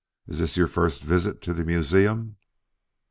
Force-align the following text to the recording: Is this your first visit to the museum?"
Is 0.27 0.39
this 0.39 0.57
your 0.57 0.67
first 0.67 1.03
visit 1.03 1.43
to 1.43 1.53
the 1.53 1.63
museum?" 1.63 2.37